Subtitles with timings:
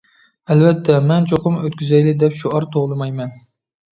[0.53, 3.29] ئەلۋەتتە مەن چوقۇم ئۆتكۈزەيلى دەپ شوئار توۋلىمايمەن.